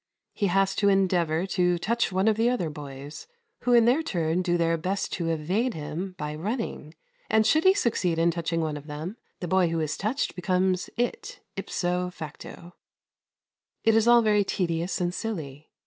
He 0.33 0.47
has 0.47 0.73
to 0.77 0.89
endeavour 0.89 1.45
to 1.45 1.77
touch 1.77 2.11
one 2.11 2.27
of 2.27 2.35
the 2.35 2.49
other 2.49 2.71
boys, 2.71 3.27
who 3.65 3.73
in 3.73 3.85
their 3.85 4.01
turn 4.01 4.41
do 4.41 4.57
their 4.57 4.75
best 4.75 5.13
to 5.13 5.29
evade 5.29 5.75
him 5.75 6.15
by 6.17 6.33
running, 6.33 6.95
and 7.29 7.45
should 7.45 7.65
he 7.65 7.75
succeed 7.75 8.17
in 8.17 8.31
touching 8.31 8.61
one 8.61 8.77
of 8.77 8.87
them, 8.87 9.17
the 9.41 9.47
boy 9.47 9.67
who 9.67 9.79
is 9.79 9.95
touched 9.97 10.33
becomes 10.35 10.89
"it" 10.97 11.41
ipso 11.55 12.09
facto. 12.09 12.73
It 13.83 13.93
is 13.95 14.07
all 14.07 14.23
very 14.23 14.43
tedious 14.43 14.99
and 14.99 15.13
silly. 15.13 15.69